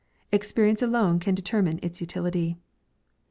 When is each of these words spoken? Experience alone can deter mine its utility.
Experience 0.31 0.81
alone 0.81 1.19
can 1.19 1.35
deter 1.35 1.61
mine 1.61 1.77
its 1.83 2.01
utility. 2.01 2.57